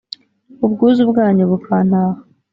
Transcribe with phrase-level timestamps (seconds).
[0.65, 2.19] ubwuzu bwanyu bukantaha.